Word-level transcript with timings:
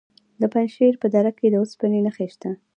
د 0.41 0.43
پنجشیر 0.53 0.93
په 1.01 1.07
دره 1.13 1.31
کې 1.37 1.47
د 1.49 1.55
اوسپنې 1.61 1.99
نښې 2.05 2.27
شته. 2.33 2.51